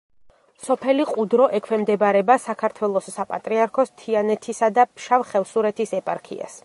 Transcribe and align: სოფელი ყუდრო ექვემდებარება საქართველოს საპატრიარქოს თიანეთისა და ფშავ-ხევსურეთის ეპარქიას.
სოფელი 0.67 1.03
ყუდრო 1.09 1.43
ექვემდებარება 1.57 2.37
საქართველოს 2.45 3.11
საპატრიარქოს 3.17 3.93
თიანეთისა 4.03 4.71
და 4.79 4.87
ფშავ-ხევსურეთის 4.95 5.95
ეპარქიას. 6.01 6.59